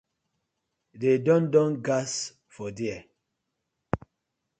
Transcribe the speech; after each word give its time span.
De 1.01 1.11
don 1.25 1.43
don 1.53 1.71
gas 1.87 2.11
for 2.53 2.69
dier. 2.77 2.99